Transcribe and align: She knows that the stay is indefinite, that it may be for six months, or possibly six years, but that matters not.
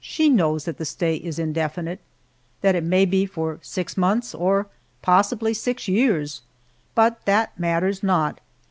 She 0.00 0.30
knows 0.30 0.64
that 0.64 0.78
the 0.78 0.86
stay 0.86 1.16
is 1.16 1.38
indefinite, 1.38 2.00
that 2.62 2.74
it 2.74 2.82
may 2.82 3.04
be 3.04 3.26
for 3.26 3.58
six 3.60 3.98
months, 3.98 4.34
or 4.34 4.68
possibly 5.02 5.52
six 5.52 5.86
years, 5.86 6.40
but 6.94 7.22
that 7.26 7.60
matters 7.60 8.02
not. 8.02 8.40